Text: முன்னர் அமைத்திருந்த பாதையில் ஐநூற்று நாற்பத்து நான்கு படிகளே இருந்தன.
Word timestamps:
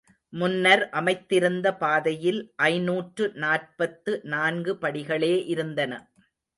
முன்னர் 0.33 0.83
அமைத்திருந்த 0.91 1.67
பாதையில் 1.75 2.41
ஐநூற்று 2.63 3.27
நாற்பத்து 3.37 4.13
நான்கு 4.25 4.73
படிகளே 4.77 5.35
இருந்தன. 5.45 5.93